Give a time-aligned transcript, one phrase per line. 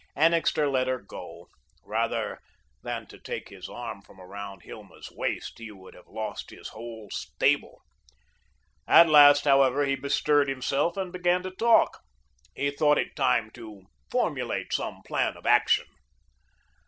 [0.15, 1.47] Annixter let her go.
[1.83, 2.39] Rather
[2.81, 7.11] than to take his arm from around Hilma's waist he would have lost his whole
[7.11, 7.83] stable.
[8.87, 11.99] At last, however, he bestirred himself and began to talk.
[12.55, 15.85] He thought it time to formulate some plan of action.